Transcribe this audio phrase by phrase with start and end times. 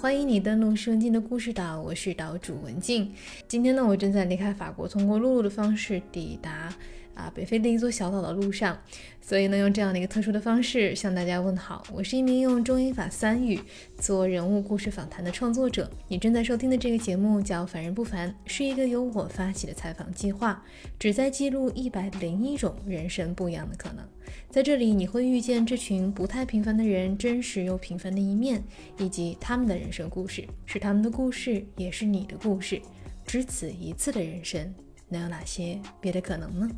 [0.00, 3.12] 欢迎你登录施文静的故事岛，我是岛主文静。
[3.46, 6.74] 今天呢，我正在离开法国，通过陆路的方式抵达。
[7.20, 8.78] 啊，北非的一座小岛的路上，
[9.20, 11.84] 所以呢，用这样的一个特殊的方式向大家问好。
[11.92, 13.60] 我是一名用中英法三语
[13.98, 15.90] 做人物故事访谈的创作者。
[16.08, 20.64] 你正在收听的这个节目叫《凡人不凡》，是一个由我发起的采访计划，
[20.98, 24.02] 旨在记录一百零一种人生不一样的可能。
[24.48, 28.64] 在这里，你会遇见这群不太平凡的人真实又平凡的一面，
[28.96, 32.80] 以及他们的人生故事，是他们的故事，也是你的故事。
[33.26, 34.74] 只此一次的人生。
[35.12, 36.70] 能有哪些别的可能呢？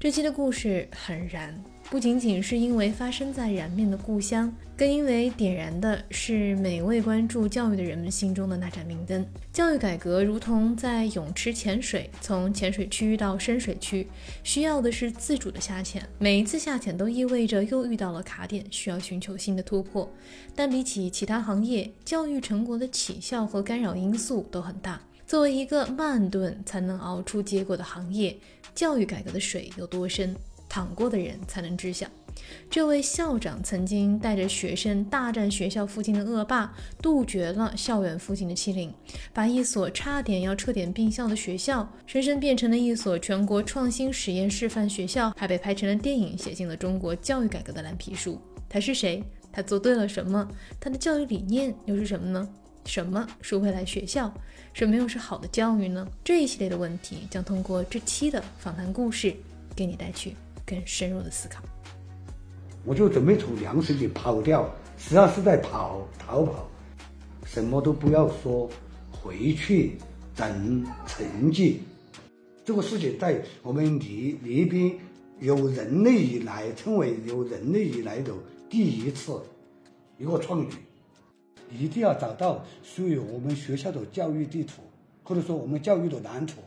[0.00, 1.52] 这期的故事很燃，
[1.90, 9.26] 不仅仅是因为发生在燃面的故乡，更因为点燃的是每位关注教育的人们心中的那盏明灯。
[9.52, 14.06] 教育改革如同在泳池潜水，从浅水区到深水区，
[14.44, 16.06] 需要的是自主的下潜。
[16.18, 20.08] 每一次下潜都意味着又遇到了卡点，需要寻求新的突破。
[20.54, 25.00] 但比起其他行业，教育成果的起效和干扰因素都很大。
[25.28, 28.34] 作为一个慢炖才能熬出结果的行业，
[28.74, 30.34] 教育改革的水有多深，
[30.70, 32.06] 淌过的人才能知晓。
[32.70, 38.90] 这位校长曾经带着学生大战学校附近的恶霸，杜绝了校园附近的欺凌，
[39.34, 48.40] 把一所差点要撤点并校的学校，深深变成了一所全国创新实验示范学校，还被拍成了电影，写进了中国教育改革的蓝皮书。
[48.66, 49.22] 他是谁？
[49.52, 50.48] 他做对了什么？
[50.80, 52.48] 他的教育理念又是什么呢？
[52.88, 54.32] 什么是未来学校？
[54.72, 56.08] 什么又是好的教育呢？
[56.24, 59.36] 这一系列的问题将通过这期的访谈故事，
[59.76, 61.62] 给你带去更深入的思考。
[62.86, 66.66] 我就准备从凉水里跑掉，实际上是在跑逃跑，
[67.44, 68.70] 什么都不要说，
[69.10, 69.98] 回去
[70.34, 71.82] 整成绩。
[72.64, 74.98] 这个事情在我们离离边
[75.40, 78.32] 有人类以来，称为有人类以来的
[78.70, 79.38] 第一次
[80.16, 80.78] 一个创举。
[81.70, 84.82] 一定要找到属于我们学校的教育地图，
[85.22, 86.60] 或者说我们教育的蓝图。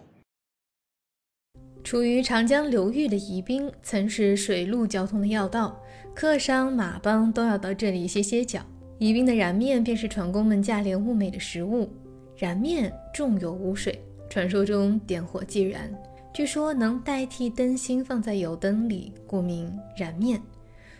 [1.83, 5.81] 处于长江流域的宜宾，曾是水陆交通的要道，
[6.13, 8.61] 客商马帮都要到这里歇歇脚。
[8.99, 11.89] 宜宾的燃面便是船工们价廉物美的食物。
[12.37, 15.91] 燃面重油无水，传说中点火即燃，
[16.31, 20.39] 据说能代替灯芯放在油灯里，故名燃面。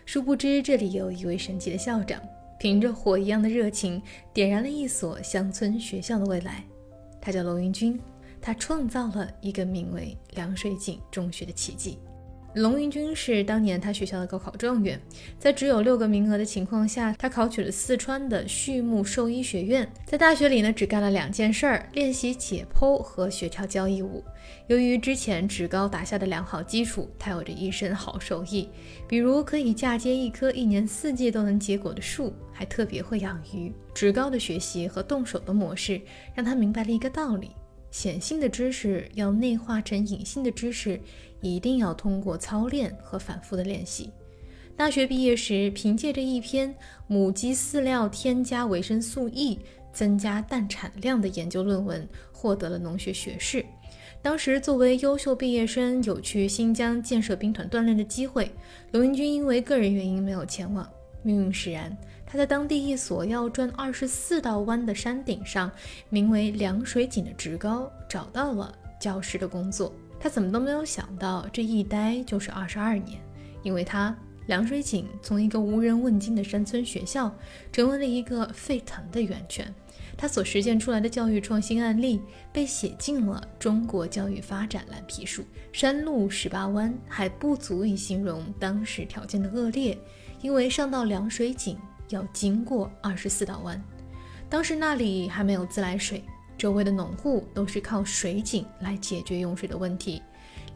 [0.04, 2.20] 殊不知这里有一位神奇的校长。
[2.62, 4.00] 凭着火一样的热情，
[4.32, 6.62] 点燃了一所乡村学校的未来。
[7.20, 8.00] 他叫罗云军，
[8.40, 11.98] 他创造了一个名为凉水井中学的奇迹。
[12.54, 15.00] 龙云军是当年他学校的高考状元，
[15.38, 19.90] 在只有六个名额的情况下，他考取了四川的畜牧兽医学院。
[20.04, 24.22] 在大学里呢，只干了两件事儿：练习解剖和学跳交谊舞。
[24.66, 28.68] 由于之前职高打下的良好基础，他有着一身好手艺，
[29.08, 33.72] 比如可以嫁接一棵一年四季都能结果的树，还特别会养鱼。
[33.94, 35.98] 职高的学习和动手的模式，
[36.34, 37.50] 让他明白了一个道理。
[37.92, 40.98] 显性的知识要内化成隐性的知识，
[41.42, 44.10] 一定要通过操练和反复的练习。
[44.74, 46.74] 大学毕业时，凭借着一篇
[47.06, 49.58] 母鸡饲料添加维生素 E
[49.92, 53.64] 增加蛋产量的研究论文，获得了农学学士。
[54.22, 58.50] 当时作为优秀毕业生，有去新疆建设兵团锻炼的机会，
[58.92, 60.88] 罗云军因为个人原因没有前往。
[61.22, 61.94] 命运使然。
[62.32, 65.70] 他在当地一所要转二十四道弯的山顶上，
[66.08, 69.92] 名为凉水井的职高找到了教师的工作。
[70.18, 73.20] 他怎么都没有想到，这一待就是二十二年，
[73.62, 74.16] 因为他
[74.46, 77.30] 凉水井从一个无人问津的山村学校，
[77.70, 79.70] 成为了一个沸腾的源泉。
[80.16, 82.18] 他所实践出来的教育创新案例，
[82.50, 85.44] 被写进了中国教育发展蓝皮书。
[85.70, 89.98] 山路十八弯还不足以形容当时条件的恶劣，
[90.40, 91.76] 因为上到凉水井。
[92.12, 93.82] 要经过二十四道弯，
[94.48, 96.22] 当时那里还没有自来水，
[96.56, 100.22] 周围的农户都是靠水井来解决用水的问题，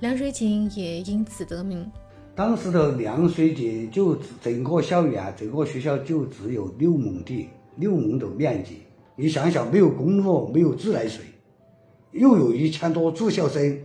[0.00, 1.90] 凉水井也因此得名。
[2.34, 8.82] 当时的凉水井就整个校园、整个学校就只有六亩地，六亩的面积。
[9.14, 11.24] 你想想，没有公路，没有自来水，
[12.12, 13.78] 又有一千多住校生，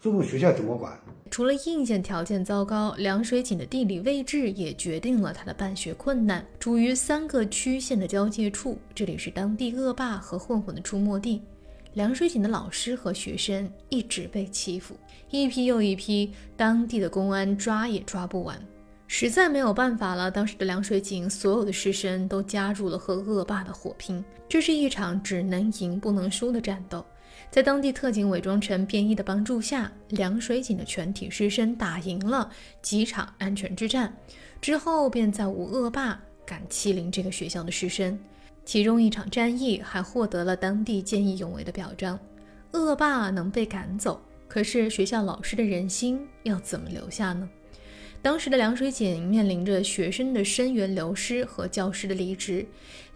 [0.00, 0.98] 这种学校怎么管？
[1.32, 6.44] 除了硬件条件糟糕，凉水井的地理位置也决定了它的办学困难。
[6.60, 11.40] 处于三个区县的交界处，这里是当地恶霸和混混的出没地。
[11.94, 14.94] 凉水井的老师和学生一直被欺负，
[15.30, 18.62] 一批又一批，当地的公安抓也抓不完。
[19.06, 24.22] 实在没有办法了，当时的凉水井所有的师生都加入了和恶霸的火拼。
[24.50, 27.02] 这是一场只能赢不能输的战斗。
[27.50, 32.50] 在当地特警伪装成便衣的帮助下，凉水井的全体师生打赢了
[32.80, 34.14] 几场安全之战，
[34.60, 38.18] 之后便再无恶霸敢欺凌这个学校的师生。
[38.64, 42.18] 其中一场战役还获得了当地见义勇为的表彰。
[42.72, 47.48] 恶霸能被赶走，可是学校老师的人心要怎么留下呢？
[48.22, 52.64] 当时的凉水井面临着学生的生源流失和教师的离职，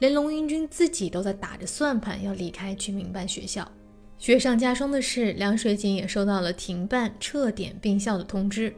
[0.00, 3.70] 连龙云军自己都在打着算盘要离开去民办学校。
[4.18, 8.74] 雪上加霜的是，凉水井也收到了停办、撤点并校的通知。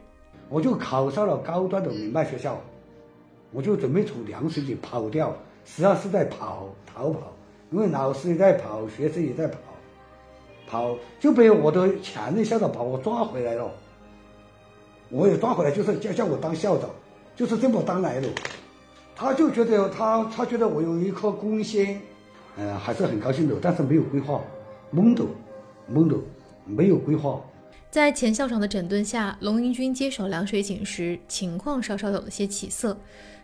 [0.49, 2.61] 我就考上了高端的民办学校，
[3.51, 5.29] 我就准备从凉水井跑掉，
[5.63, 7.31] 实际上是在跑逃跑，
[7.71, 9.57] 因为老师也在跑，学生也在跑，
[10.67, 13.71] 跑就被我的前任校长把我抓回来了。
[15.09, 16.89] 我也抓回来，就是叫叫我当校长，
[17.35, 18.27] 就是这么当来的。
[19.15, 21.99] 他就觉得他他觉得我有一颗公心，
[22.57, 24.41] 嗯，还是很高兴的，但是没有规划，
[24.93, 25.27] 懵懂，
[25.93, 26.21] 懵懂，
[26.65, 27.41] 没有规划。
[27.89, 32.97] 在前校长的整顿下，龙英军接手凉水井时，情况稍稍有了些起色，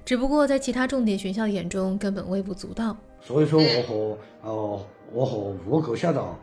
[0.04, 2.96] 只不过在其他重点学校眼中根本微不足道。
[3.22, 4.18] 所以说，我和
[4.50, 6.38] 呃，我和吴口校长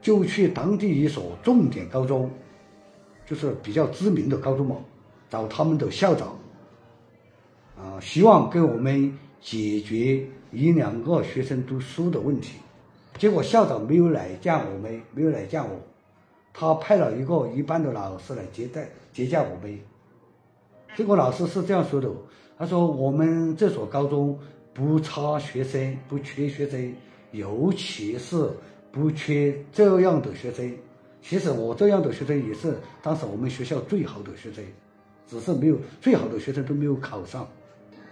[0.00, 2.30] 就去当地一所重点高中。
[3.28, 4.76] 就是比较知名的高中嘛，
[5.28, 6.38] 找他们的校长，
[7.76, 12.58] 啊，希望给我们解决一两个学生读书的问题。
[13.18, 15.80] 结果校长没有来见我们，没有来见我，
[16.52, 19.78] 他派了一个一般的老师来接待接见我们。
[20.94, 22.10] 这个老师是这样说的
[22.58, 24.38] ：“他说我们这所高中
[24.74, 26.94] 不差学生，不缺学生，
[27.32, 28.50] 尤其是
[28.92, 30.70] 不缺这样的学生。”
[31.22, 34.64] 其实我这样的学生也是当时我们学校最好的学生，
[35.26, 37.48] 只是没有最好的学生都没有考上，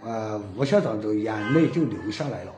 [0.03, 2.51] 呃，吴校长的眼泪就流下来了。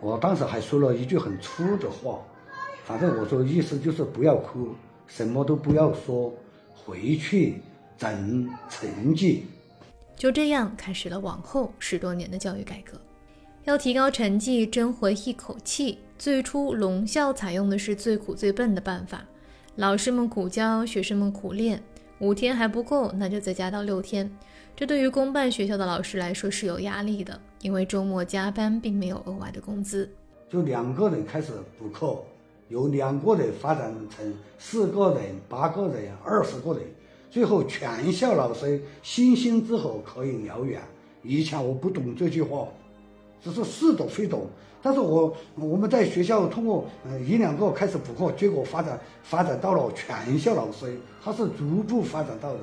[0.00, 2.20] 我当时还说了一句很粗的话，
[2.84, 4.68] 反正我说意思就是不要哭，
[5.06, 6.32] 什么都不要说，
[6.74, 7.60] 回去
[7.98, 9.46] 整成绩。
[10.16, 12.98] 就这样开始了往后十多年的教育改革。
[13.64, 15.98] 要提高成绩，争回一口气。
[16.18, 19.22] 最初，龙校采用的是最苦最笨的办法，
[19.76, 21.82] 老师们苦教，学生们苦练。
[22.18, 24.30] 五天还不够，那就再加到六天。
[24.80, 30.10] 这对于公办学校的老师来说是有压力的，因为周末加班并没有额外的工资。
[30.48, 32.16] 就两个人开始补课，
[32.68, 36.82] 由两个人发展成四个人、八个人、二十个人，
[37.30, 40.80] 最后全校老师星星之火可以燎原。
[41.22, 42.66] 以前我不懂这句话。
[43.42, 44.46] 只是似懂非懂，
[44.82, 52.58] 但是我我们在学校通过呃一两个开始补课，结果发展发展到了全校老师，他是逐步发展到的，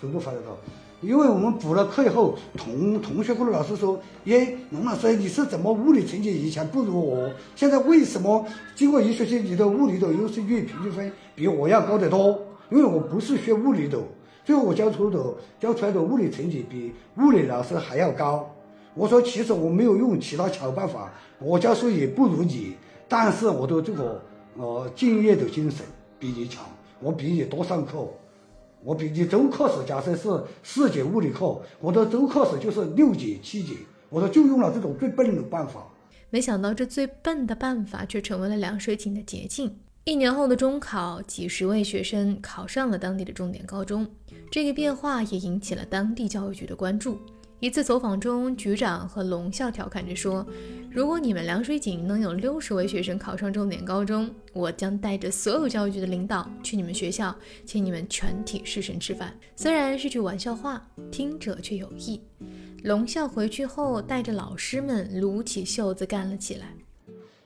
[0.00, 0.56] 逐步发展到，
[1.04, 12.40] 因为我们补了课以后，同同学或者老师说，耶，龙老师你是怎么物理成绩以前不如我，现在为什么经过一学期你的物理的优势率平均分比我要高得多？
[12.70, 13.98] 因为我不是学物理的，
[14.44, 15.22] 最后我教出的
[15.60, 18.50] 教出来的物理成绩比物理老师还要高。
[18.94, 22.74] 我说，其实我没有用其他巧办法，我教书也不如你，
[23.08, 24.22] 但是我的这个
[24.56, 25.84] 呃敬业的精神
[26.18, 26.64] 比你强，
[27.00, 28.08] 我比你多上课，
[28.84, 30.28] 我比你周课时假设是
[30.62, 33.72] 四节物理课，我的周课时就是六节七节，
[34.10, 35.86] 我说就用了这种最笨的办法。
[36.28, 39.74] 没想到这最笨的办法却成为了凉水井的捷径。
[40.04, 44.06] 一年后的中考，几十位学生考上了当地的重点高中，
[44.50, 47.18] 这个变化也引起了当地教育局的关注。
[47.64, 50.46] 一次走访中，局长和龙校调侃着说
[50.92, 57.34] ：“如果你们凉水井能有六十位学生考上重点高中，我将带着所有教育局的领导去你们学校，
[57.64, 62.20] 请你们全体师生吃饭。”虽然是句玩笑话，听者却有意。
[62.82, 66.66] 龙校回去后，带着老师们撸起袖子干了起来。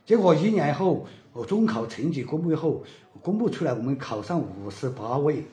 [0.04, 2.82] 结果一年后，我中考成绩公布后，
[3.22, 5.44] 公布出来我们考上五十八位，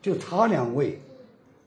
[0.00, 1.00] 就差两位，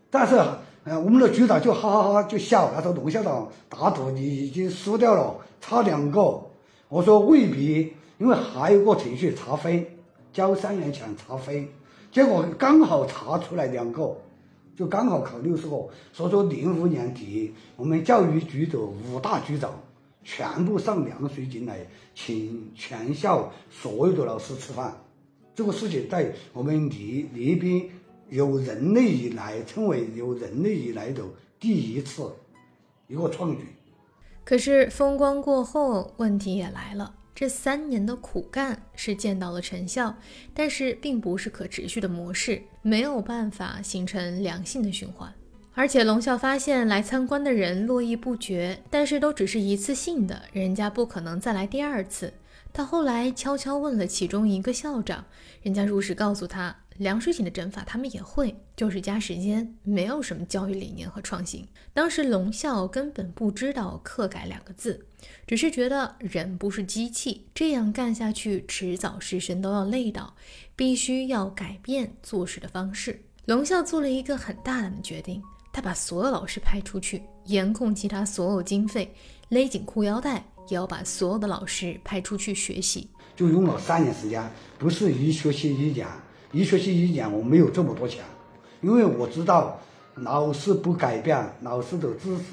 [0.10, 0.42] 但是。
[0.86, 6.44] 嗯，我们的局长就哈哈哈就笑，他说：“龙校长打赌你已经输掉了，差两个。”
[6.90, 9.86] 我说：“未必，因为还有个程序查分，
[10.34, 11.66] 交三元钱查分，
[12.12, 14.14] 结果刚好查出来两个，
[14.76, 15.88] 就刚好考六十个。
[16.12, 19.72] 所以说，零五年底，我们教育局的五大局长
[20.22, 21.78] 全部上凉水井来，
[22.14, 24.94] 请全校所有的老师吃饭。
[25.56, 27.90] 这个事情在我们离离边。
[28.34, 31.22] 有人类以来称为有人类以来的
[31.60, 32.34] 第一次
[33.08, 33.64] 一个创举。
[34.44, 37.14] 可是风光过后，问题也来了。
[37.36, 40.16] 这三年的苦干是见到了成效，
[40.52, 45.32] 但是并不是可持续的模式，没有办法形成良性的循环。
[45.76, 52.34] 而且龙校发现来参观的人络绎不绝，但是都只是一次性的，人家不可能再来第二次。
[52.72, 55.26] 他后来悄悄问了其中一个校长，
[55.62, 61.68] 人家如实告诉他，凉水井的整法他们也会，就是加时间，没有什么教育理念和创新。
[61.94, 65.06] 当时龙校根本不知道课改两个字，
[65.48, 70.36] 只是觉得人不是机器，这样干下去迟早师生都要累倒，
[70.76, 73.20] 必须要改变做事的方式。
[73.46, 79.14] 龙校做了一个很大胆的决定，他把所有老师派出去，严控其他所有经费，
[79.50, 83.10] 勒紧裤腰带，也要把所有的老师派出去学习。
[83.36, 84.48] 就用了三年时间，
[84.78, 86.08] 不是一学期一讲，
[86.54, 88.24] 一学期一年我没有这么多钱，
[88.82, 89.80] 因为我知道
[90.18, 92.44] 老师不改变老师的知识，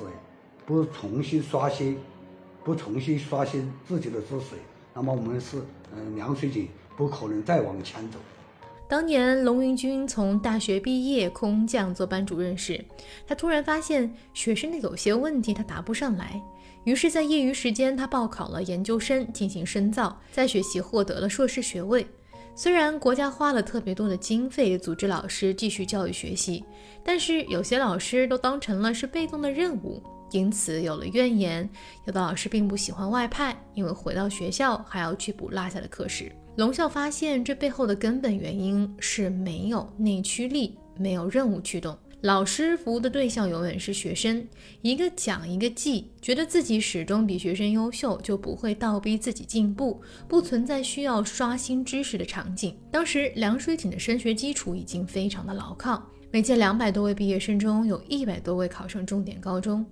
[0.64, 1.98] 不重新刷新，
[2.64, 4.56] 不重新刷新自己的知识，
[4.94, 5.58] 那么我们是
[5.94, 6.66] 嗯凉水井
[6.96, 8.18] 不可能再往前走。
[8.88, 12.82] 当年龙云军从大学毕业空降做班主任时，
[13.26, 16.40] 他突然发现学生的有些问题他答不上来。
[16.84, 22.06] 于是，在业余时间，他报考了研究生进行深造，在学习获得了硕士学位。
[22.54, 26.64] 虽然国家花了特别多的经费组织老师继续教育学习，
[27.02, 31.68] 但是有些老师都当成了是被动的任务，因此有了怨言。
[32.06, 36.30] 有的老师并不喜欢外派，因为回到学校还要去补落下的课时。
[36.56, 41.96] 龙校发现，这背后的根本原因是没有内驱力，没有任务驱动。
[42.22, 44.46] 老师服务的对象永远是学生，
[44.82, 52.76] 一个讲一个记，觉得自己始终比学生优秀，就不会倒逼自己进步，不存在需要刷新知识的场景。
[52.90, 59.82] 当时凉水井的升学基础已经非常的牢靠，每届两百多位毕业生中有一百多位考上重点高中，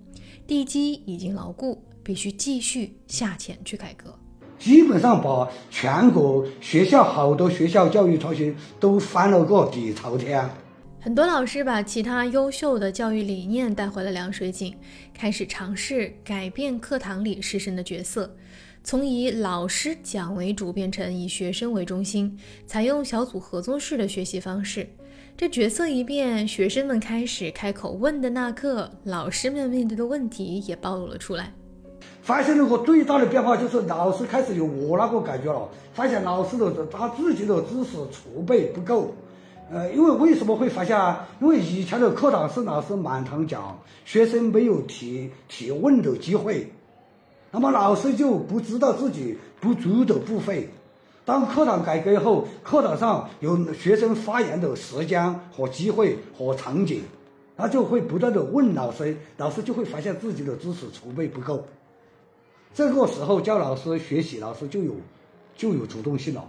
[0.45, 4.13] 地基已经牢固，必须继续下潜去改革。
[4.59, 10.47] 基本上把全国学校好多学校教育创新都翻了个底朝天。
[11.01, 14.75] 很多老师把其他优秀的教育理念带回了凉水井，
[15.13, 18.35] 开始尝试改变课堂里师生的角色，
[18.83, 22.37] 从以老师讲为主变成以学生为中心，
[22.67, 24.85] 采用小组合作式的学习方式。
[25.37, 31.53] 这角色一变，学生们开始开口问的那刻，老师们面对的问题也暴露了出来。
[32.21, 39.13] 发现了个最大的变化，就是老师开始有我那个感觉了，发现老师的他自己的知识储备不够。
[39.71, 41.27] 呃，因为为什么会发现啊？
[41.39, 46.71] 因为以前的课堂是老师满堂讲，学生没有提提问的机会，
[47.51, 50.67] 那么老师就不知道自己不足的部分。
[51.23, 57.03] 当课堂改革后，课堂上有学生发言的时间和机会和场景，
[57.55, 61.63] 他就会不断的问老师，老师就会发现自己的知识储备不够。
[62.73, 64.95] 这个时候叫老师学习，老师就有
[65.55, 66.43] 就有主动性了。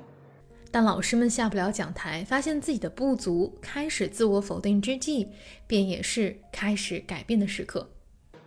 [0.73, 5.27] 当老师们下不了讲台，发现自己的不足，开始自我否定之际，
[5.67, 7.91] 便也是开始改变的时刻。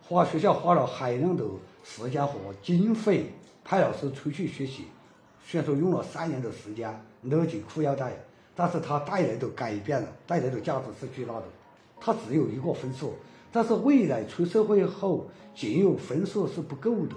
[0.08, 1.44] 花学校花了海量的
[1.84, 3.34] 时间和经费
[3.66, 4.86] 派老师出去学习，
[5.46, 8.14] 虽然说用了三年的时间勒紧裤腰带，
[8.56, 11.44] 但是他带来的改变了，带来的价值是巨大的。
[12.00, 13.16] 他只有一个分数，
[13.52, 17.16] 但是未来出社会后，仅有分数是不够的，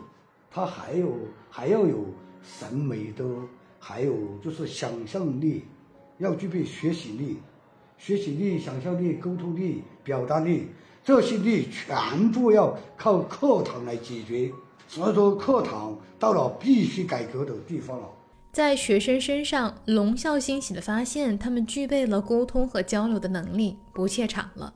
[0.51, 1.17] 他还有
[1.49, 2.07] 还要有
[2.43, 3.25] 审美的。
[3.89, 5.63] 还有就是想象力，
[6.19, 7.37] 要具备学习力、
[7.97, 10.67] 学习力、想象力、沟通力、表达力，
[11.05, 14.51] 这些力全部要靠课堂来解决。
[14.89, 18.09] 所以说，课堂到了必须改革的地方了。
[18.51, 24.75] 在学生身上，龙啸欣喜地发现，他们具备了沟通和交流的能力，不怯场了。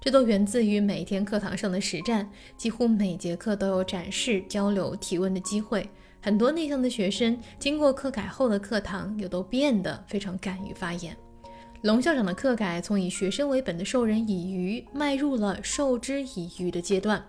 [0.00, 5.88] 这都源自于每天课堂上的实战，几乎每节课都有展示、交流、提问的机会。
[6.20, 11.16] 很多内向的学生经过课改后的课堂，又都变得非常敢于发言。
[11.82, 17.24] 龙校长的课改从以学生为本的授人以鱼，迈入了授之以渔的阶段。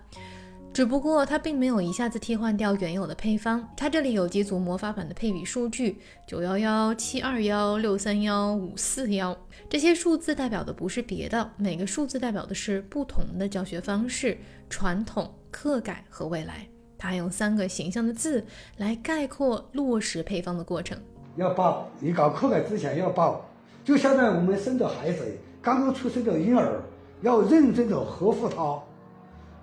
[0.74, 9.36] 只不过他并没有一下子替换掉原有的配方，他这里有几组魔法版的配比数据：九幺幺、七二幺、六三幺、五四幺。
[9.68, 14.38] 这些数字代表的不是别的，每个数字代表的是不同的教学方式、
[14.70, 16.66] 传统、课改和未来。
[17.02, 20.96] 他用三个形象的字来概括落实配方的过程。
[21.34, 23.44] 要抱，你搞课改之前要抱，
[23.82, 26.80] 就相当于我们生的孩子，刚刚出生的婴儿，
[27.22, 28.80] 要认真的呵护他，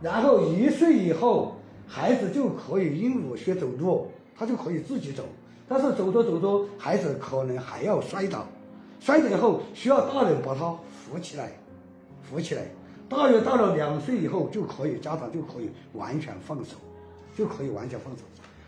[0.02, 1.56] 然后一岁以后，
[1.88, 5.24] 孩子就可以鹦鹉学走路，他就可以自己走。
[5.66, 8.46] 但是走着走着，孩子可能还要摔倒，
[9.00, 11.54] 摔倒以后需要大人把他扶起来，
[12.22, 12.64] 扶起来。
[13.08, 16.76] 大约到了两岁以后，就可以家长就可以完全放手。
[17.36, 18.24] 就可以完全放手，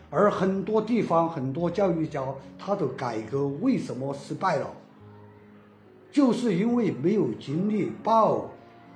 [0.10, 2.24] 而很多地方很多教育家
[2.58, 4.68] 他的改革为什么失败了？
[6.12, 8.50] 就是因为没有经历抱、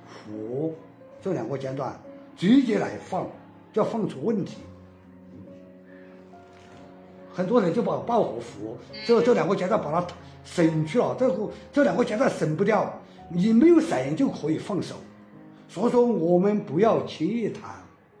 [0.06, 0.74] 扶
[1.22, 1.98] 这两个阶段，
[2.36, 3.26] 直接来放，
[3.72, 4.58] 就要放出问题。
[7.32, 10.06] 很多人就把抱和服这这两个阶段把它
[10.44, 12.92] 省去了，这个这两个阶段省不掉，
[13.28, 14.94] 你没有省就可以放手。
[15.68, 17.74] 所以说，我们不要轻易谈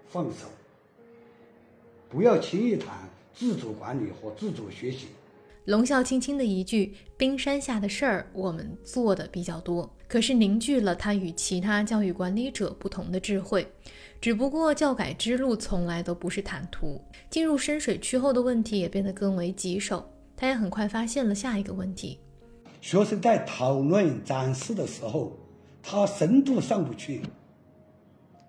[0.08, 0.46] 放手，
[2.08, 5.08] 不要轻易谈自主管理和自主学习。
[5.64, 13.66] 龙啸轻轻的一句：“冰山下的事儿，我们做的比较多。”可是凝聚了他与其他教育管理者不同的智慧。
[14.20, 20.08] 只不过教改之路从来都不是坦途，进入深水区后的问题也变得更为棘手。
[20.36, 22.20] 他也很快发现了下一个问题：
[22.80, 25.36] 学生在讨论展示的时候，
[25.82, 27.22] 他深度上不去。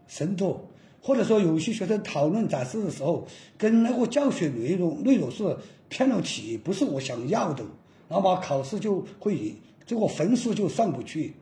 [0.05, 0.67] 深度，
[1.07, 3.25] 或者说有些学生讨论展示的时候，
[3.57, 5.55] 跟那个教学内容内容是
[5.87, 7.63] 偏了题，不是我想要的，
[8.09, 11.33] 那么考试就会这个分数就上不去，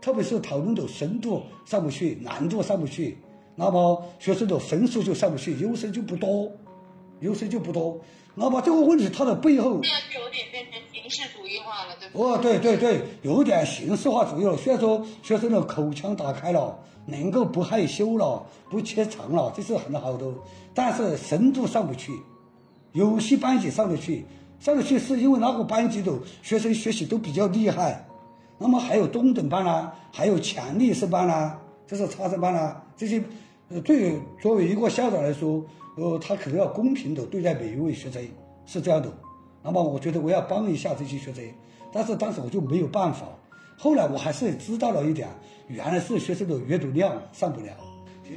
[0.00, 3.18] 特别是讨论的深度上不去，难度上不去，
[3.56, 6.52] 那么学生的分数就上不去，优生就不多，
[7.18, 8.00] 优生就不多。
[8.36, 12.24] 那么这个问题它的背后，有点变成形式主义化了，对不对？
[12.24, 14.56] 哦，对对对，有点形式化主义了。
[14.56, 16.78] 虽然说学生的口腔打开了。
[17.08, 20.26] 能够不害羞了，不怯场了，这是很好的。
[20.74, 22.12] 但是深度上不去，
[22.92, 24.26] 有些班级上得去，
[24.60, 26.12] 上得去是因为那个班级的
[26.42, 28.06] 学生学习都比较厉害。
[28.58, 33.22] 那么还有中等班啦，还有强力式班啦，这是差生班啦，这些，
[33.70, 35.64] 呃，对作为一个校长来说，
[35.96, 38.22] 呃，他肯定要公平的对待每一位学生，
[38.66, 39.10] 是这样的。
[39.62, 41.42] 那么我觉得我要帮一下这些学生，
[41.90, 43.26] 但是当时我就没有办法。
[43.80, 45.28] 后来我还是知道了一点，
[45.68, 47.72] 原来是学生的阅读量上不了。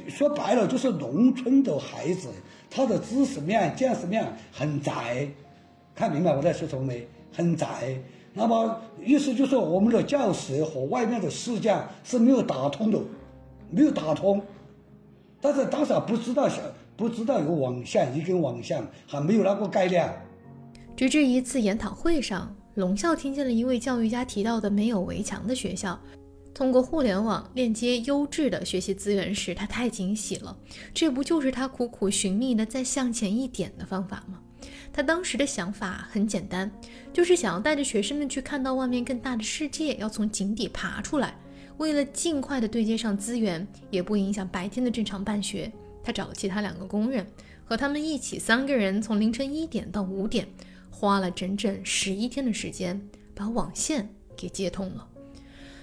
[0.08, 2.28] 说白了就是农村的孩子，
[2.70, 5.28] 他的知识面、见识面很窄。
[5.96, 7.06] 看明白我在说什么没？
[7.32, 7.98] 很窄。
[8.32, 12.98] 那么意思就是我们的教室和外面的世界是没有打通的，
[13.68, 14.40] 没有打通。
[15.40, 16.48] 但是当时还不知道，
[16.96, 20.08] 不知道有网线，一根网线还没有那个概念。
[20.96, 22.54] 直至一次研讨会上。
[22.74, 26.00] 龙啸听见了一位教育家提到的没有围墙的学校，
[26.54, 30.56] 通过互联网链接优质的学习资源时，他太惊喜了。
[30.94, 34.40] 这不就是他苦苦寻觅的再向前一点的方法吗？
[34.90, 36.70] 他当时的想法很简单，
[37.12, 41.36] 就是想要带着学生们去看到外面更大的世界，要从井底爬出来。
[41.76, 45.70] 为了尽快的对接上资源，也不影响白天的正常办学，
[46.02, 47.26] 他找了其他两个工人，
[47.66, 50.48] 和他们一起三个人从凌晨一点到五点。
[50.92, 53.00] 花了整整十一天的时间，
[53.34, 55.08] 把网线给接通了。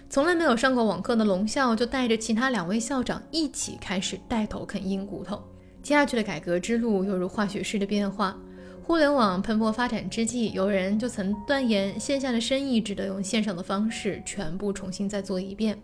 [0.09, 5.43] 从来没有上过网课的龙校，就带着其他两位校长一起开始带头啃硬骨头。
[5.83, 8.37] 接下去的改革之路犹如化学式的变化。
[8.81, 15.79] 互联网蓬勃发展之际，有人就曾断言线下的生意值得用线上的方式全部重新再做一遍。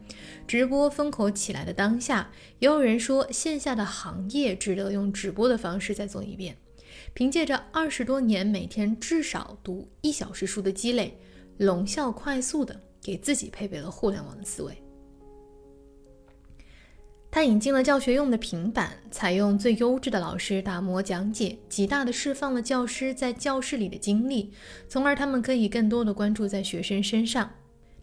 [0.48, 6.58] 直播风口起来的当下，也有人说线下的行业值得用直播的方式再做一遍。
[7.16, 11.18] 凭借着二十多年每天至少读一小时书的积累，
[11.60, 14.78] 龙啸快速的给自己配备了互联网的思维。
[17.32, 24.52] 他引进了教学用的平板，采用最优质的老师打磨讲解，极大的释放了教师在教室里的精力，
[24.90, 27.50] 从而他们可以更多的关注在学生身上。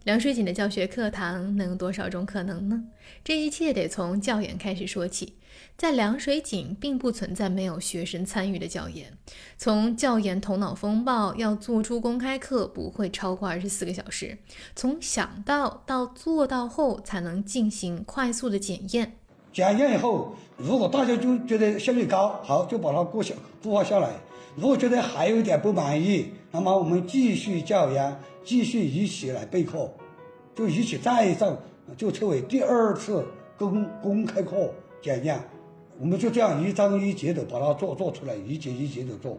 [0.05, 2.83] 凉水井的教学课堂能有多少种可能呢？
[3.23, 5.35] 这一切得从教研开始说起。
[5.77, 9.13] 在凉水井，并不存在没有学生参与的教研。
[9.59, 14.39] 从教研头脑风暴要做出公开课，不会超过二十四个小时。
[14.77, 19.17] 从想到到做到后，才能进行快速的检验。
[19.53, 24.11] 检验以后，如果大家就觉得效率高，好，就把它过下固化下来。
[24.55, 29.91] 如果觉得还有点不满意，那么我们继续教研，继续一起来备课，
[30.55, 31.59] 就一起再上，
[31.97, 33.27] 就称为第二次
[33.59, 35.43] 公公开课检验。
[35.99, 39.39] 我们就这样一章一节的把它做做出来，一节一节的做。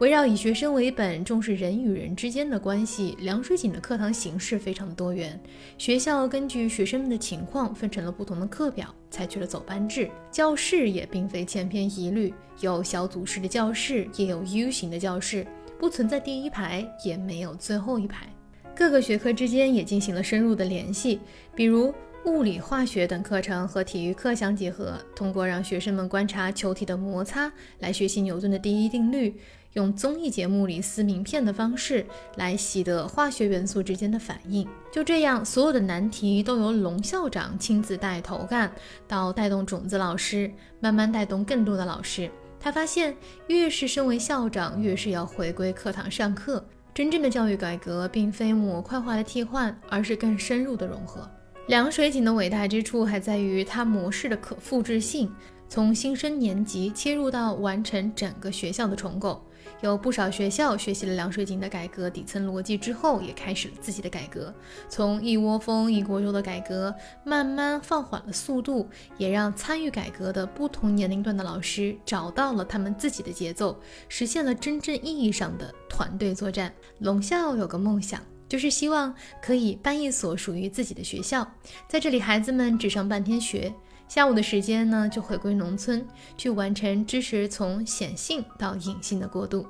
[0.00, 5.40] 围绕以学生为本、重视人与人之间的关系，凉水井的课堂形式非常的多元。
[5.78, 10.10] 学校根据学生们的情况分成了不同的课表，采取了走班制。
[10.32, 15.46] 教室也并非千篇一律，有小组式的教室，也有 U 型的教室，
[15.78, 18.26] 不存在第一排，也没有最后一排。
[18.74, 21.20] 各个学科之间也进行了深入的联系，
[21.54, 21.94] 比如。
[22.24, 29.38] 物理、化学等课程和体育课相结合，通过让学生们观察球体的摩擦来学习牛顿的第一定律，
[29.74, 32.06] 用综艺节目里撕名片的方式
[32.36, 34.66] 来习得化学元素之间的反应。
[34.90, 38.72] 就这样，所有的难题都由龙校长亲自带头干，
[39.06, 42.30] 到带动种子老师，慢慢带动更多的老师。
[42.58, 43.14] 他发现，
[43.48, 46.64] 越是身为校长，越是要回归课堂上课。
[46.94, 51.28] 真正的教育改革，并非模块化的替换，而是更深入的融合。
[51.66, 55.32] 凉水井的伟大之处还在于它模式的可复制性，
[55.66, 59.42] 从新生年级切入到完成整个学校的重构。
[59.80, 64.52] 有不少学校学习了凉水井的改革底层逻辑之后，也开始了自己的改革。
[64.90, 76.72] 从一窝蜂、一锅粥的改革，慢慢放缓了速度，也让参与改革的不同年龄段的老师找到了他们自己的节奏，实现了真正意义上的团队作战。
[76.98, 81.50] 龙校有个梦想，就是希望可以办一所属于自己的学校，
[81.88, 83.72] 在这里，孩子们只上半天学。
[84.06, 89.66] 下午的时间呢，就回归农村，去完成知识从显性到隐性的过渡。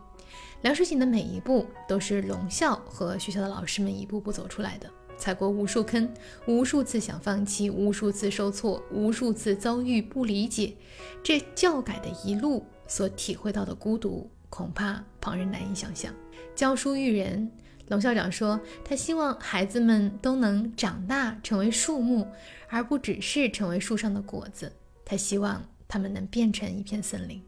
[0.62, 6.12] 梁淑锦的每一步都是龙校和学校的老师们一步步走出来的，踩过无数坑，
[6.48, 10.74] 无数次想放弃，无数次受挫，无数次遭遇不理解。
[11.22, 16.12] 这教改的一路所体会到的孤独，恐怕旁人难以想象。
[16.56, 17.50] 教书育人。
[17.88, 22.26] 龙校长说：“他希望孩子们都能长大成为树木，
[22.68, 24.72] 而不只是成为树上的果子。
[25.04, 27.42] 他希望他们能变成一片森林。”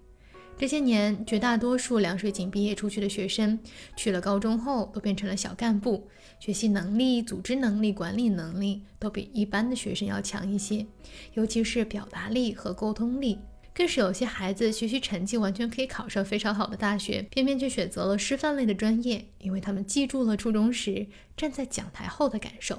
[0.58, 3.58] 这些年，绝大多数凉水井毕业出去的学生，
[3.94, 6.08] 去了高中后都变成了小干部，
[6.40, 10.86] 学习能力、组织能力、管理能力都比一般的学生要强一些，
[11.34, 13.38] 尤其是表达力和沟通力。
[13.76, 22.78] 更是有些孩子学习成绩完全可以考上非常好的大学，偏偏却选择了师范类的专业，因为他们记住了初中时站在讲台后的感受。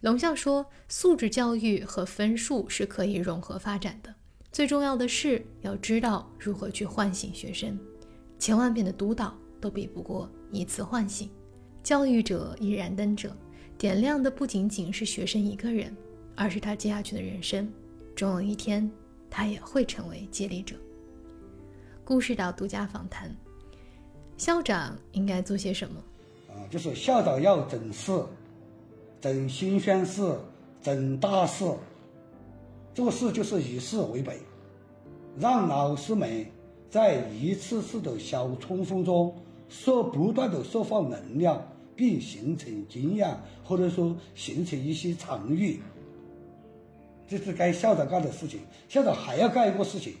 [0.00, 4.14] 龙校说，素质教育和分数是可以融合发展的，
[4.50, 7.78] 最重要的是要知道如何去唤醒学生，
[8.38, 11.28] 千万遍的督导都比不过一次唤醒。
[11.82, 13.36] 教育者亦燃灯者，
[13.76, 15.94] 点亮的不仅仅是学生一个人，
[16.34, 17.70] 而是他接下去的人生。
[18.16, 18.90] 终有一天。
[19.36, 20.76] 他也会成为接力者。
[22.04, 23.34] 故事岛独家访谈：
[24.36, 26.00] 校长应该做些什么？
[26.48, 28.12] 啊，就是校长要整事，
[29.20, 30.38] 整新鲜事，
[30.80, 31.64] 整大事。
[32.94, 34.38] 做事就是以事为本，
[35.36, 36.46] 让老师们
[36.88, 39.34] 在一次次的小冲锋中，
[39.68, 41.60] 说不断的释放能量，
[41.96, 45.82] 并形成经验，或者说形成一些场域。
[47.28, 48.60] 这是该校长干的事情。
[48.88, 50.14] 校长还要干一个事情，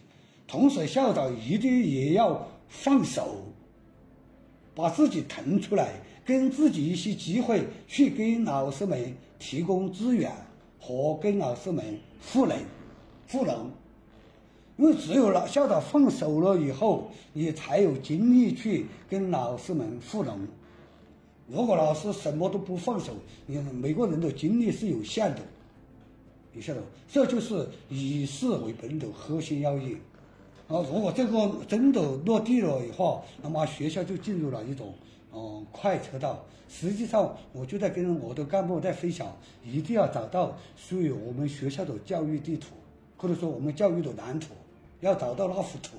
[0.46, 3.42] 同时校长一定也要放手，
[4.74, 5.92] 把自己腾出来，
[6.24, 10.32] 跟自己一些机会去给老师们提供资源
[10.80, 12.56] 和跟老师们赋能、
[13.26, 13.70] 赋能。
[14.76, 20.48] 因为只有老校长放手了以后，你才有精力去跟老师们赋能。
[21.46, 23.12] 如果老师什么都不放手，
[23.46, 25.42] 你每个人的精力是有限的。
[26.54, 29.96] 你晓得，这就是以事为本的核心要义。
[30.68, 34.94] 啊，如果这个真的落地了以后，那么学校就进入了一种
[35.32, 36.42] 嗯快车道。
[36.68, 42.68] 实际上，我就在跟我的干部在分享，一定要找到属于我们学校的教育地图，
[43.16, 44.54] 或者说我们教育的蓝图，
[45.00, 45.96] 要找到那幅图。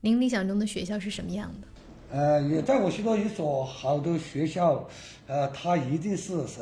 [0.00, 1.68] 您理想中的学校是什么样的？
[2.16, 4.88] 呃，也在我心中，一所好的学校，
[5.26, 6.60] 呃，它一定是是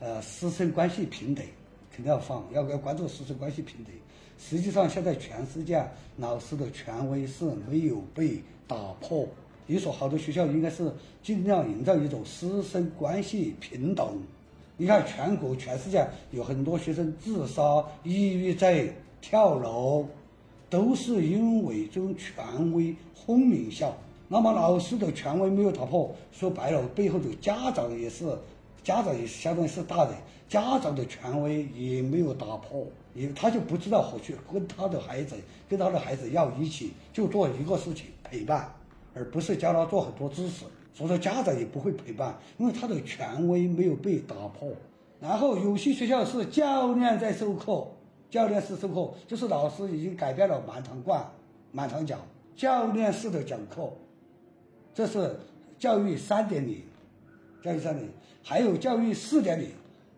[0.00, 1.44] 呃师生关系平等。
[1.94, 3.94] 肯定要放，要要关注师生关系平等。
[4.36, 9.28] 实际上，现在全世界老师的权威是没有被打破。
[9.68, 14.18] 一所好的学校应该是尽量营造一种师生关系平等。
[14.76, 17.62] 你看，全国、全世界有很多学生自杀、
[18.02, 20.04] 抑郁症、跳楼，
[20.68, 23.92] 都是因为这种权威轰鸣下。
[24.26, 28.36] 那么，老师的权威没有打破，说白了，背后的家长也是。
[28.84, 30.14] 家长也相当于是大人，
[30.46, 35.34] 家长的权威也没有打破，也他就不知道何去跟他的孩子，
[35.66, 38.70] 跟他的孩子要一起就做一个事情陪伴，
[39.14, 40.66] 而不是教他做很多知识。
[40.92, 44.70] 所以说家长也不会陪伴，因为他的权威没有被打破。
[45.18, 47.88] 然后有些学校是教练在授课，
[48.30, 51.26] 教练式授课，就是老师已经改变了满堂灌、
[51.72, 52.20] 满堂讲，
[52.54, 53.90] 教练式的讲课，
[54.94, 55.40] 这是
[55.78, 56.82] 教育三点零。
[57.64, 58.06] 教育三点，
[58.42, 59.70] 还有教育四点零，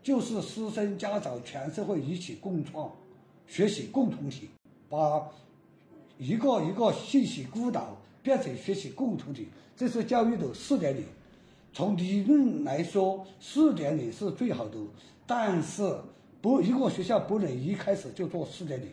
[0.03, 2.91] 就是师生、家长、全社会一起共创
[3.47, 4.49] 学习共同体，
[4.91, 5.25] 把
[6.19, 11.05] 一个一个信息孤岛变成学习共同体，这是教育的四点零。
[11.73, 14.77] 从理论来说，四点零是最好的，
[15.25, 15.97] 但是
[16.43, 18.89] 不一个学校不能一开始就做四点零，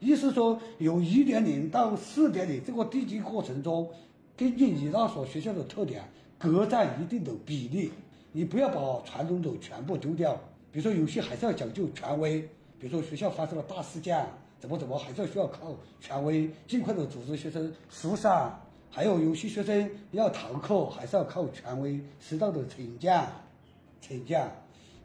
[0.00, 3.88] 意思说由一点零到四点零这个递进过程中，
[4.36, 6.02] 根据你那所学校的特点。
[6.42, 7.92] 各占一定的比例，
[8.32, 10.34] 你不要把传统的全部丢掉。
[10.72, 12.40] 比如说，有些还是要讲究权威。
[12.80, 14.26] 比如说，学校发生了大事件，
[14.58, 18.52] 怎么怎么，还是要需要靠权威，尽快的组织学生疏散。
[18.90, 23.08] 还有有些学生要逃课，还是要靠权威，适当的惩戒，
[24.04, 24.42] 惩戒。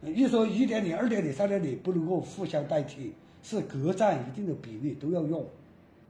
[0.02, 5.46] 你说一点零、二点零、三点零不能够互相代替，是各占一定的比例都要用，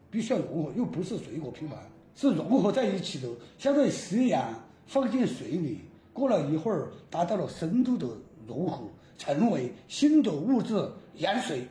[0.10, 1.78] 必须要融合，又不是水果拼盘。
[2.16, 3.28] 是融合在一起的，
[3.60, 4.52] 相当于食养
[4.88, 5.82] 放进水里，
[6.14, 8.08] 过了一会儿达到了深度的
[8.48, 8.86] 融合，
[9.18, 11.68] 成为新的物质盐水。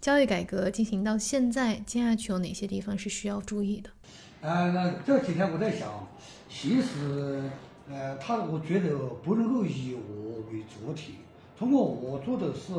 [0.00, 3.90] 教育改革进行到现在，接下去有哪些地方是需要注意的？
[4.40, 6.08] 呃，那这几天我在想，
[6.48, 7.42] 其实，
[7.90, 11.16] 呃，他我觉得不能够以我为主体，
[11.58, 12.72] 通过我做的事，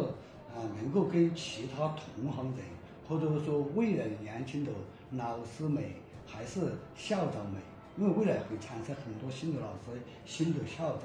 [0.56, 2.66] 啊，能够跟其他同行人，
[3.08, 4.72] 或者说未来年轻的
[5.12, 5.84] 老师们，
[6.26, 6.62] 还是
[6.96, 7.62] 校长们，
[7.98, 11.04] 因为未来会产生很多新的老师、新的校长，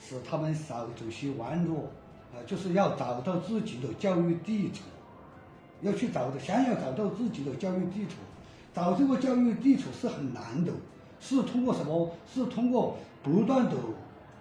[0.00, 1.88] 使他们少走些弯路，
[2.32, 4.80] 啊，就是要找到自己的教育地图。
[5.80, 8.16] 要去找的，想要找到自己的教育地图，
[8.74, 10.72] 找这个教育地图是很难的，
[11.20, 12.10] 是通过什么？
[12.26, 13.76] 是通过不断的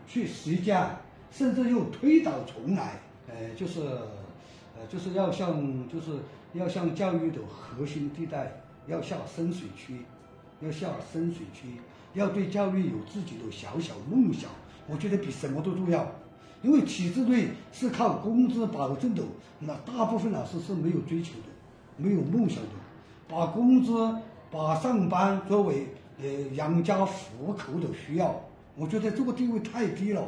[0.07, 0.83] 去实践，
[1.31, 2.99] 甚至又推倒重来。
[3.27, 6.13] 呃，就是，呃，就是要向，就是
[6.53, 10.05] 要向教育的核心地带要下深水区，
[10.62, 11.80] 要下深水区，
[12.13, 14.50] 要对教育有自己的小小梦想。
[14.88, 16.10] 我觉得比什么都重要。
[16.63, 19.22] 因为体制内是靠工资保证的，
[19.60, 21.50] 那大部分老师是没有追求的，
[21.98, 22.70] 没有梦想的，
[23.28, 23.93] 把工资、
[24.50, 25.88] 把上班作为
[26.20, 28.41] 呃养家糊口的需要，
[28.76, 30.24] 我觉得这个地位太低了。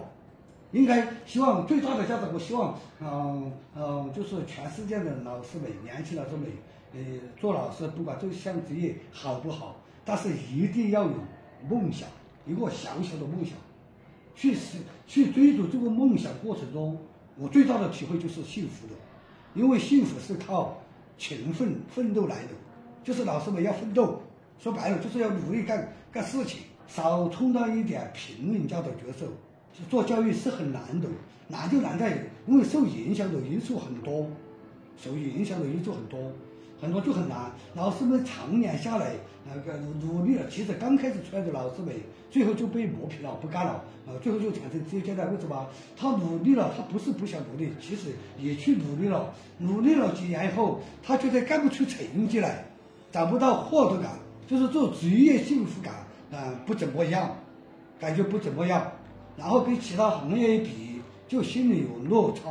[0.72, 6.48] 应该希望最大的价值，我希望，嗯嗯，就是全世界的老师们、年轻老师们，
[6.94, 7.00] 呃，
[7.42, 9.78] 做老师不管这项职业好不好，
[10.10, 11.14] 但是一定要有
[11.70, 12.10] 梦想，
[12.48, 13.54] 一个小小的梦想。
[14.36, 16.98] 去实去追逐这个梦想过程中，
[17.38, 18.94] 我最大的体会就是幸福的，
[19.54, 20.82] 因为幸福是靠
[21.16, 22.50] 勤奋奋斗来的，
[23.04, 24.24] 就是老师们要奋斗，
[24.58, 29.28] 说白了就是要努力干干事情，少充当一点评论家的角色。
[29.92, 31.08] 做教育是很难的，
[31.50, 32.18] 难就难在
[32.48, 34.28] 因为受影响的因素很多，
[34.98, 36.32] 受影响的因素很多。
[36.82, 39.12] 很多就很难，老师们常年下来，
[39.46, 41.94] 那个努力了，其实刚开始出来的老师们，
[42.32, 45.30] 最后就被磨平了，不干了，呃，最后就产生这阶段。
[45.32, 45.68] 为什么？
[45.98, 52.66] 他努力了，他不是不想努力，其实也去努力了，努力了几年以后，他觉得干不出成绩来，
[53.12, 54.12] 找不到获得感，
[54.48, 57.36] 就是做职业幸福感，嗯，不怎么样，
[58.00, 58.90] 感觉不怎么样，
[59.36, 62.50] 然后跟其他行业一比，就心里有落差，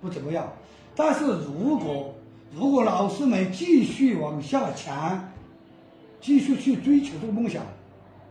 [0.00, 0.50] 不怎么样。
[0.96, 2.14] 但是如果
[2.54, 5.28] 如果老师们继续往下强，
[6.20, 7.62] 继续去追求这个梦想，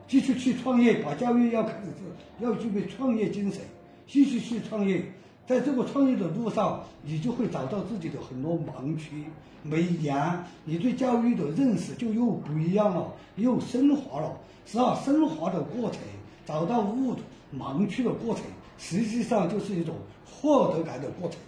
[0.08, 1.94] 继续去创业，把教育要开始
[2.40, 3.62] 要具备创业精神，
[4.08, 5.04] 继续去创业，
[5.46, 9.24] 在这个创业的路上，你就会找到自己的很多盲区。
[9.62, 14.36] 每年你对教育的认识就又不一样了，又升华了。
[14.66, 16.00] 是啊，升华的过程，
[16.46, 17.16] 找到误
[17.56, 18.44] 盲区的过程，
[18.78, 21.40] 实际上就是一种获得感的过程。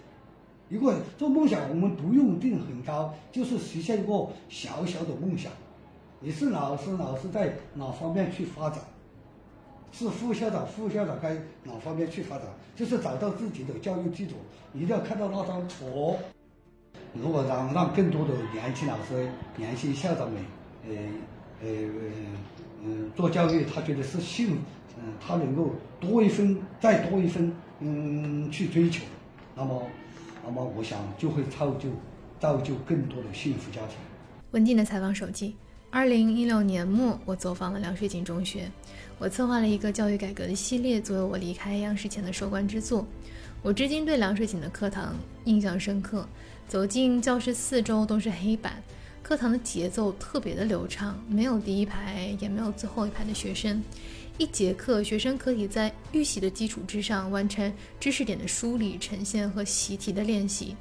[0.70, 5.50] 一个做梦想，我们不用定很高，就是实现一个小小的梦想。
[6.20, 8.78] 你是老师，老师在哪方面去发展？
[9.90, 12.46] 是副校长，副校长该哪方面去发展？
[12.76, 14.36] 就是找到自己的教育基础，
[14.72, 16.14] 一定要看到那张图。
[17.14, 20.40] 如果让让更多的年轻老师、年轻校长们，
[20.88, 20.94] 呃
[21.64, 21.68] 呃
[22.84, 24.58] 嗯做教育，他觉得是幸，
[24.96, 29.02] 嗯，他能够多一分，再多一分，嗯，去追求，
[29.56, 29.82] 那么。
[30.44, 31.88] 那么，我想就会造就
[32.38, 33.96] 造就更多的幸福家庭。
[34.52, 35.54] 文静的采访手记：
[35.90, 38.70] 二零一六年末，我走访了梁水井中学，
[39.18, 43.06] 我策划了一个教育改革的系列，作为我离开央视前的收官之作。
[43.62, 46.26] 我至今对梁水井的课堂印象深刻。
[46.66, 48.80] 走进教室，四周都是黑板，
[49.24, 53.82] 课堂的节奏特别的流畅，没有第一排，也没有最后一排的学生。
[54.38, 60.74] 一节课，学生可以在预习的基础之上完成知识点的梳理、呈现和习题的练习。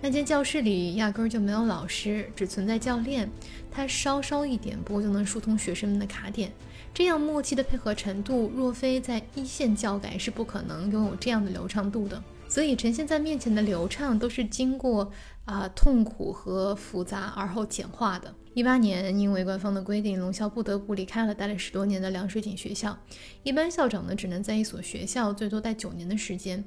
[0.00, 3.30] 那间教室里压根儿就没有老师，只存在教练。
[3.70, 6.52] 他稍稍一点拨就能疏通学生们的卡点。
[6.92, 12.22] 这样默契的配合程度，若非在一线教改，是不可能拥有这样的流畅度的。
[12.48, 15.10] 所以呈现在面前的流畅，都是经过
[15.44, 18.34] 啊痛苦和复杂而后简化的。
[18.54, 22.98] 一八年，因为官方的规定，龙校不得不离开了待了十多年的凉水井学校。
[23.42, 26.62] 一般校长呢，只能在一所学校最多待九年的时间。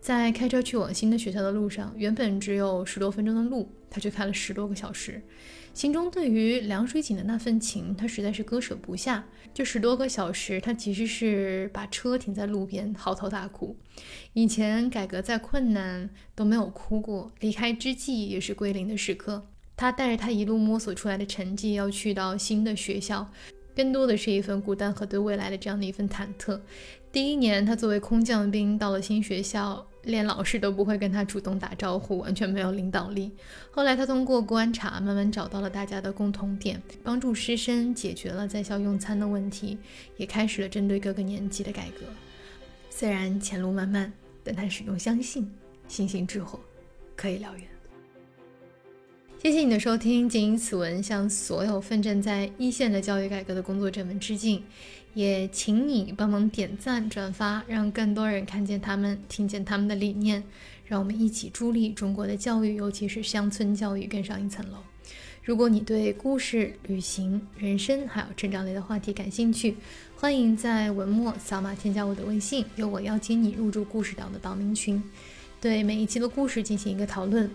[0.00, 5.22] 在开车去往新的学校的路上，原本只有十多分钟的路，他却开了十多个小时。
[5.74, 9.24] 心中对于凉水井的那份情，他实在是割舍不下。
[9.54, 13.76] 这十多个小时，他其实是把车停在路边，嚎啕大哭。
[14.32, 19.46] 以前改革再困难都没有哭过，离开之际也是归零的时刻。
[19.78, 23.24] 他带着他一路摸索出来的成绩，要去到新的学校，
[23.76, 26.60] 更多的是一份孤单和对未来的这样的一份忐忑。
[27.12, 33.30] 第一年，他作为空降兵到了新学校，连老师都不会跟他主动打招呼，完全没有领导力。
[33.70, 39.78] 后来，他通过观察，慢慢找到了大家的共同点，帮助师生解决了在校用餐的问题，
[40.16, 42.04] 也开始了针对各个年级的改革。
[42.90, 44.12] 虽然前路漫漫，
[44.42, 45.48] 但他始终相信，
[45.86, 46.58] 星星之火
[47.14, 47.77] 可以燎原。
[49.40, 54.60] 谢谢你的收听，谨以此文向所有奋战在一线的教育改革的工作者们致敬，
[55.14, 60.42] 也请你帮忙点赞、转发，让更多人看见他们，听见他们的理念，
[60.84, 64.78] 让我们一起助力中国的教育，尤其是乡村教育更上一层楼。
[65.44, 69.76] 如果你对故事、旅行、人生还有成长类的话题感兴趣，
[70.16, 75.00] 欢迎在文末扫码添加我的微信，由我邀请你入驻故事岛的岛民群，
[75.60, 77.48] 对每一期的故事进行一个讨论。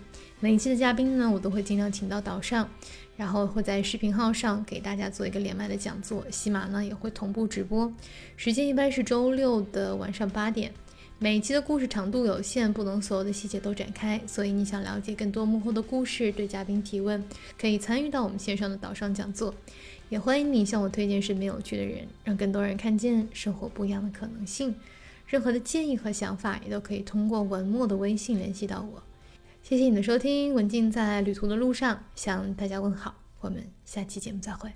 [0.43, 2.69] 每一期的嘉宾呢，我都会尽量请到岛上，
[3.15, 6.21] 然后会在视频号上给大家做一个连麦的讲座。
[6.29, 7.89] 喜马呢也会同步直播，
[8.35, 10.69] 时间一般是周六的晚上八点。
[11.17, 17.23] 每一期的故事长度有限，不能所有的细节都展开，所以你想了解更多幕后的故事，对嘉宾提问，
[17.57, 19.55] 可以参与到我们线上的岛上讲座。
[20.09, 24.75] 也欢迎你向我推荐身边有趣的人，让更多人看见生活不一样的可能性。
[25.25, 29.01] 任何的建议和想法，也都可以通过文末的微信联系到我。
[29.73, 34.71] 谢谢你的收听，文静在旅途的路上向大家问好，我们下期节目再会。